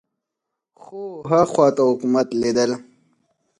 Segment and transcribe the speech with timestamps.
[0.81, 2.71] خو ها خوا ته حکومت لیدل